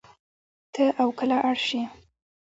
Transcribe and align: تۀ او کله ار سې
تۀ 0.73 0.83
او 1.01 1.09
کله 1.19 1.37
ار 1.47 1.57
سې 1.67 1.81